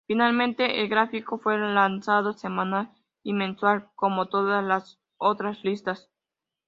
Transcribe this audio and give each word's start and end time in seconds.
Finalmente, 0.07 0.81
el 0.81 0.89
gráfico 0.89 1.37
fue 1.37 1.59
lanzado 1.59 2.33
semanal 2.33 2.91
y 3.21 3.33
mensual 3.33 3.91
como 3.93 4.25
todas 4.29 4.65
las 4.65 4.99
otras 5.19 5.63
listas. 5.63 6.09